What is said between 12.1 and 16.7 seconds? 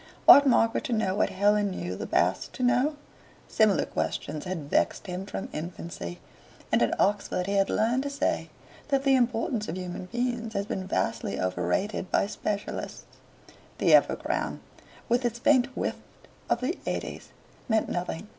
specialists. The epigram, with its faint whiff of